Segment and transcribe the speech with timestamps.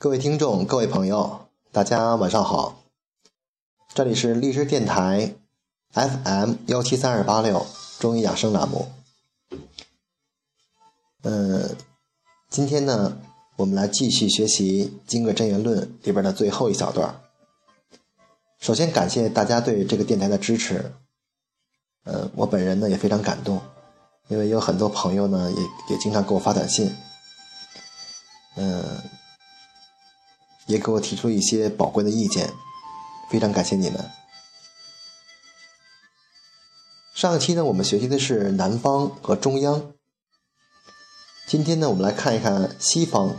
[0.00, 2.84] 各位听众，各位朋友，大家晚上好。
[3.92, 5.34] 这里是荔枝电台
[5.92, 7.66] FM 幺七三二八六
[7.98, 8.92] 中医养生栏目。
[11.22, 11.76] 嗯，
[12.48, 13.18] 今天呢，
[13.56, 17.20] 我们来继续学习《金匮真言论》里边的最后一小段。
[18.60, 20.92] 首先感谢大家对这个电台的支持。
[22.04, 23.60] 呃，我本人呢也非常感动，
[24.28, 26.94] 因为有很多朋友呢也也经常给我发短信。
[28.54, 28.84] 嗯。
[30.68, 32.52] 也给我提出一些宝贵的意见，
[33.28, 34.10] 非常感谢你们。
[37.14, 39.92] 上一期呢，我们学习的是南方和中央。
[41.48, 43.34] 今天呢，我们来看一看西方。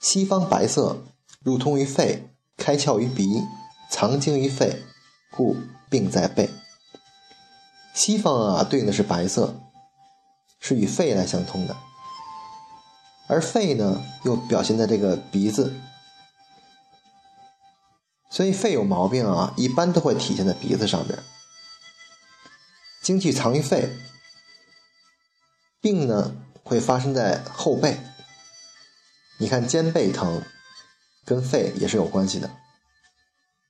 [0.00, 0.98] 西方白色，
[1.42, 3.42] 入通于肺，开窍于鼻，
[3.90, 4.82] 藏精于肺，
[5.30, 5.56] 故
[5.88, 6.50] 病在背。
[7.94, 9.54] 西方啊，对应的是白色，
[10.60, 11.76] 是与肺来相通的。
[13.26, 15.74] 而肺呢，又表现在这个鼻子，
[18.30, 21.18] 所以肺有毛病啊，一般都会体现在鼻子上边。
[23.02, 23.90] 精气藏于肺，
[25.80, 27.98] 病呢会发生在后背。
[29.38, 30.42] 你看肩背疼，
[31.24, 32.50] 跟肺也是有关系的，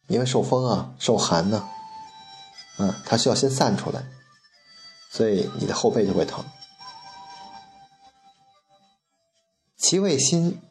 [0.09, 1.69] 因为受风啊、受寒呢，
[2.79, 4.05] 啊，它需要先散出来，
[5.11, 6.45] 所以你的后背就会疼。
[9.87, 10.63] 其味辛，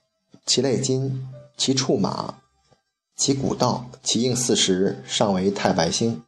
[0.44, 2.40] 其类金，其触马，
[3.16, 6.24] 其古道，其应四时，上为太白星。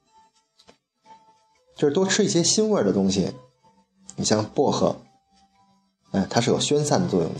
[1.76, 3.34] 就是多吃一些辛味的东西，
[4.18, 4.98] 你像薄荷，
[6.12, 7.40] 哎，它是有宣散的作用的，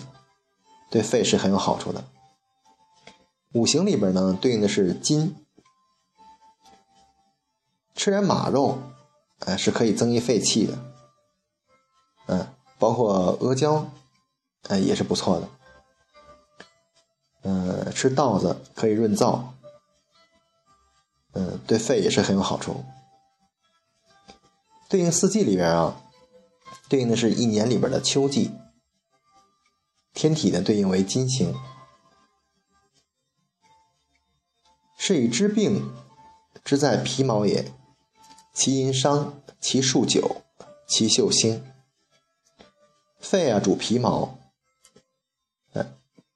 [0.90, 2.04] 对肺是很有好处的。
[3.54, 5.36] 五行里边呢，对应的是金，
[7.94, 8.80] 吃点马肉，
[9.42, 10.74] 哎，是可以增益肺气的。
[12.26, 12.48] 嗯，
[12.80, 13.88] 包括阿胶。
[14.68, 15.50] 哎，也是不错的。
[17.44, 19.44] 嗯，吃稻子可以润燥，
[21.34, 22.84] 嗯，对肺也是很有好处。
[24.90, 26.02] 对应四季里边啊，
[26.90, 28.52] 对应的是一年里边的秋季。
[30.14, 31.54] 天体呢，对应为金星，
[34.98, 35.94] 是以知病
[36.64, 37.72] 之在皮毛也，
[38.54, 40.42] 其阴伤，其数久，
[40.88, 41.64] 其秀兴。
[43.20, 44.40] 肺啊，主皮毛。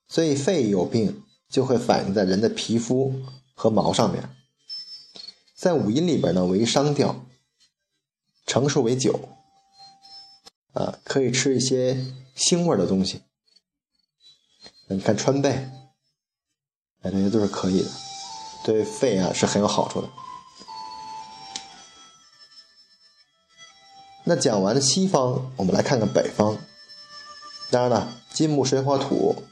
[0.10, 3.22] 所以肺有病就会反映在人的皮肤
[3.54, 4.36] 和毛上面。
[5.56, 7.26] 在五音里边呢，为商调，
[8.48, 9.30] 成数为九，
[10.74, 12.06] 啊，可以吃一些
[12.36, 13.22] 腥味的东西。
[14.88, 15.50] 你看川贝，
[17.02, 17.90] 哎，这些都是可以的，
[18.64, 20.10] 对肺啊是很有好处的。
[24.24, 26.58] 那讲完了西方，我们来看看北方。
[27.70, 29.44] 当然了，金木水火土。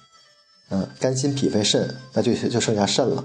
[0.70, 3.24] 嗯，肝心脾肺肾，那就就剩下肾了。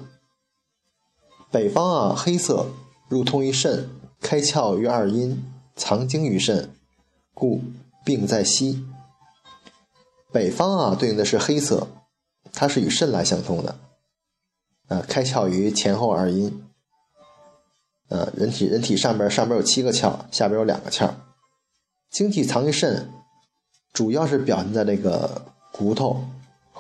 [1.51, 2.69] 北方啊，黑色，
[3.09, 5.45] 入通于肾，开窍于二阴，
[5.75, 6.75] 藏精于肾，
[7.35, 7.63] 故
[8.05, 8.87] 病在西。
[10.33, 11.89] 北方啊，对应的是黑色，
[12.53, 13.77] 它是与肾来相通的。
[14.89, 16.65] 呃，开窍于前后二阴。
[18.09, 21.11] 呃，人体人体上边上边有七个窍，下边有两个窍。
[22.11, 23.11] 精气藏于肾，
[23.93, 26.25] 主要是表现在这个骨头。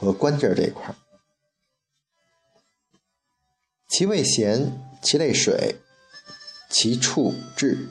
[0.02, 0.94] 和关节这一块
[3.88, 5.76] 其味咸，其类水，
[6.70, 7.88] 其触质，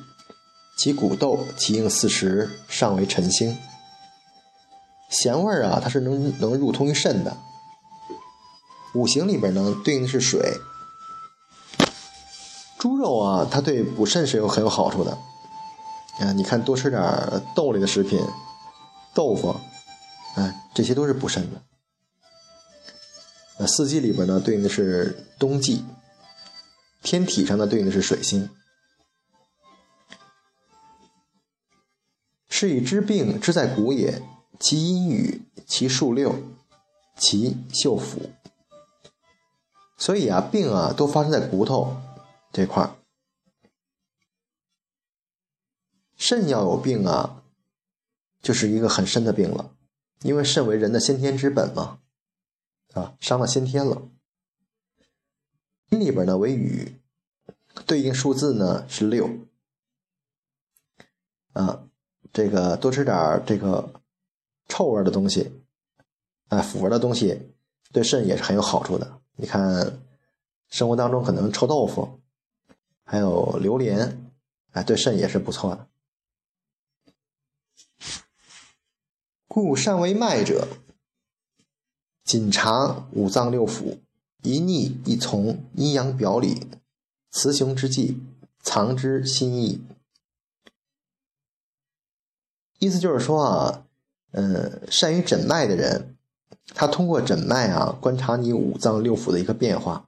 [0.77, 3.55] 其骨豆，其应四时，尚为辰星。
[5.09, 7.37] 咸味儿啊，它是能能入通于肾的。
[8.95, 10.57] 五行里边呢，对应的是水。
[12.79, 15.11] 猪肉啊，它对补肾是有很有好处的。
[16.19, 17.01] 啊，你看多吃点
[17.53, 18.19] 豆类的食品，
[19.13, 19.55] 豆腐，
[20.35, 21.61] 哎，这些都是补肾的。
[23.67, 25.83] 四季里边呢，对应的是冬季；
[27.01, 28.49] 天体上呢，对应的是水星。
[32.49, 34.21] 是以知病之在骨也，
[34.59, 36.35] 其阴雨，其数六，
[37.17, 38.29] 其秀府。
[39.97, 41.97] 所以啊，病啊，都发生在骨头
[42.51, 42.95] 这块儿。
[46.17, 47.41] 肾要有病啊，
[48.41, 49.73] 就是一个很深的病了，
[50.21, 52.00] 因为肾为人的先天之本嘛。
[52.93, 54.01] 啊，伤了先天了。
[55.89, 56.99] 里边呢为雨，
[57.85, 59.29] 对应数字呢是六。
[61.53, 61.87] 啊，
[62.31, 64.01] 这个多吃点这个
[64.67, 65.61] 臭味的东西，
[66.47, 67.53] 啊，腐味的东西，
[67.91, 69.19] 对肾也是很有好处的。
[69.35, 70.01] 你看，
[70.69, 72.21] 生活当中可能臭豆腐，
[73.03, 74.31] 还有榴莲，
[74.71, 75.87] 哎，对肾也是不错的。
[79.47, 80.67] 故善为脉者。
[82.31, 83.97] 仅察五脏六腑，
[84.41, 86.65] 一逆一从，阴阳表里，
[87.29, 88.21] 雌雄之际，
[88.61, 89.81] 藏之心意。
[92.79, 93.85] 意思就是说啊，
[94.31, 96.15] 嗯，善于诊脉的人，
[96.73, 100.07] 他通过诊脉啊，观察你五脏六腑的一个变化，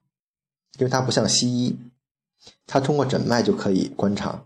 [0.79, 1.77] 因为他不像西医，
[2.65, 4.45] 他通过诊脉就可以观察，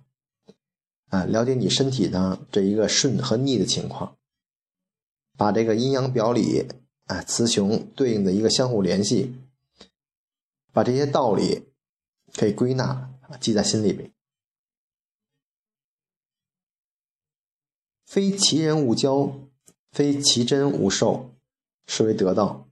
[1.09, 4.18] 啊，了解你身体的这一个顺和逆的情况，
[5.38, 6.68] 把这个阴阳表里，
[7.07, 9.36] 啊，雌雄对应的一个相互联系，
[10.71, 11.69] 把这些道理
[12.33, 13.09] 可以归纳
[13.39, 14.12] 记在心里边。
[18.06, 19.38] 非其人勿教，
[19.92, 21.33] 非其真勿授，
[21.88, 22.69] 是为得道。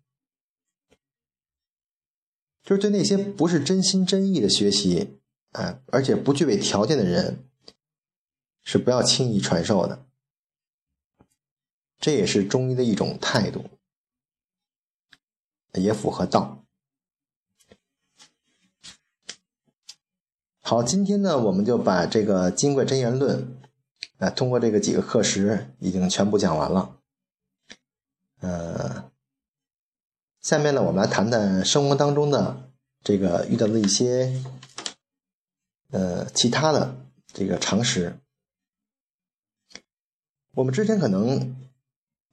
[2.64, 5.20] 就是对那些不是真心真意的学习，
[5.52, 7.48] 哎，而且不具备条件的人，
[8.64, 10.06] 是不要轻易传授的。
[12.00, 13.70] 这也是中医的一种态度，
[15.80, 16.64] 也符合道。
[20.62, 23.44] 好，今天呢，我们就把这个《金匮真言论》。
[24.18, 26.98] 啊通过这个几个课时，已经全部讲完了。
[28.40, 29.12] 呃，
[30.42, 32.72] 下面呢，我们来谈谈生活当中的
[33.04, 34.42] 这个遇到的一些
[35.92, 36.96] 呃其他的
[37.28, 38.18] 这个常识。
[40.54, 41.56] 我们之前可能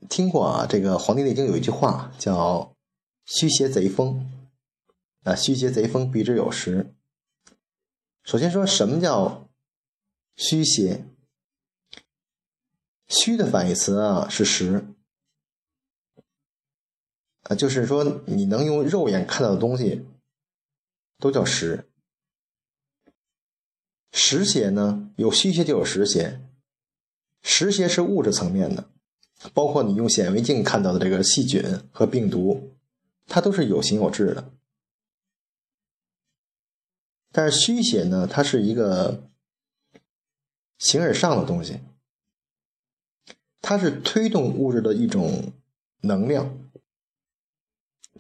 [0.09, 2.72] 听过啊，这个《黄帝内经》有一句话叫
[3.35, 4.31] “虚邪贼风”，
[5.25, 6.95] 啊，“虚邪贼风，避之有时”。
[8.25, 9.49] 首先说什么叫
[10.37, 11.07] 虚邪？
[13.09, 14.85] 虚的反义词啊是实，
[17.45, 20.05] 啊，就是说你能用肉眼看到的东西，
[21.19, 21.89] 都叫实。
[24.13, 26.39] 实邪呢，有虚邪就有实邪，
[27.41, 28.91] 实邪是物质层面的，
[29.55, 32.72] 包括你用显微镜看到的这个细菌和病毒，
[33.27, 34.51] 它都是有形有质的。
[37.31, 39.31] 但是虚邪呢，它是一个
[40.79, 41.81] 形而上的东西。
[43.61, 45.53] 它是推动物质的一种
[46.01, 46.59] 能量，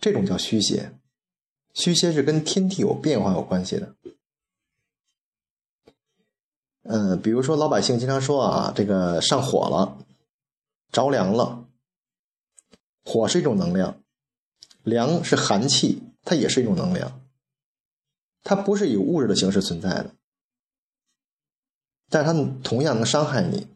[0.00, 0.93] 这种叫虚邪。
[1.75, 3.96] 虚邪是跟天地有变化有关系的。
[6.84, 9.98] 嗯，比如说老百姓经常说啊，这个上火了，
[10.90, 11.66] 着凉了。
[13.05, 14.00] 火是一种能量，
[14.84, 17.20] 凉是寒气，它也是一种能量。
[18.43, 20.14] 它不是以物质的形式存在的，
[22.08, 23.69] 但是它同样能伤害你。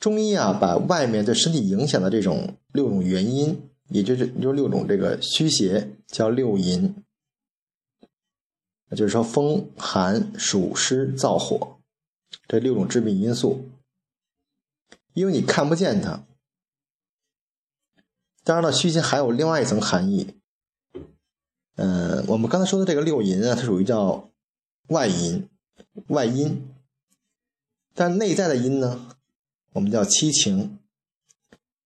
[0.00, 7.04] 中医啊，把外面对身体影响的这种六种原因，也就是就六种这个虚邪，叫六淫。
[8.96, 11.78] 就是说，风寒暑湿燥火
[12.46, 13.68] 这六种致病因素，
[15.12, 16.24] 因为你看不见它。
[18.48, 20.34] 当然了，虚邪还有另外一层含义。
[21.74, 24.30] 嗯，我们刚才说的这个六淫啊，它属于叫
[24.86, 25.46] 外淫、
[26.06, 26.66] 外因，
[27.92, 29.14] 但内在的阴呢？
[29.74, 30.78] 我们叫七情，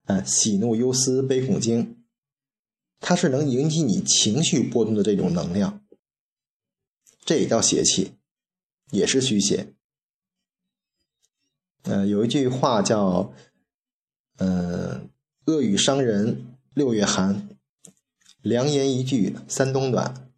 [0.05, 2.05] 啊，喜怒忧思悲恐惊，
[3.00, 5.83] 它是能引起你情绪波动的这种能量，
[7.25, 8.12] 这也叫邪气，
[8.92, 9.75] 也是虚邪。
[11.83, 13.35] 呃，有一句话叫，
[14.37, 15.11] 嗯，
[15.47, 17.49] 恶语伤人六月寒，
[18.41, 20.31] 良言一句三冬暖。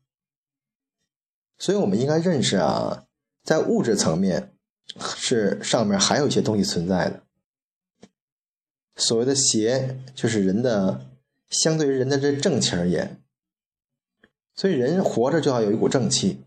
[1.58, 3.06] 所以我们应该认识啊，
[3.42, 4.54] 在物质层面
[4.98, 7.22] 是上面还有一些东西存在的。
[8.96, 11.06] 所谓的邪，就是人的
[11.48, 13.22] 相对于人的这正气而言，
[14.54, 16.44] 所以人活着就要有一股正气，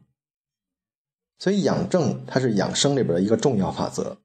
[1.39, 4.21] 所以养正它是养生里边的一个重要法则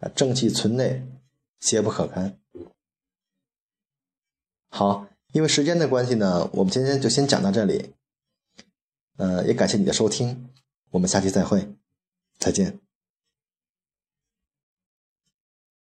[0.00, 1.06] 啊，正气存内，
[1.60, 2.39] 邪不可干。
[4.70, 7.92] 好，因为时间的关系呢，我们今天就先讲到这里，
[9.16, 10.48] 呃，也感谢你的收听，
[10.90, 11.68] 我们下期再会，
[12.38, 12.80] 再见。